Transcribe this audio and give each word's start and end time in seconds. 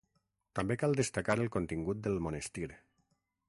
També 0.59 0.77
cal 0.83 0.95
destacar 1.01 1.35
el 1.43 1.53
contingut 1.57 2.03
del 2.09 2.19
monestir. 2.29 2.67